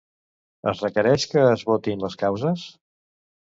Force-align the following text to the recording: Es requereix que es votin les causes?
Es 0.71 0.79
requereix 0.85 1.25
que 1.33 1.43
es 1.51 1.67
votin 1.73 2.07
les 2.07 2.17
causes? 2.23 2.65